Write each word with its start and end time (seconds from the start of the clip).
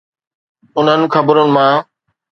انهن 0.77 1.01
خبرن 1.13 1.47
مان؟ 1.55 1.73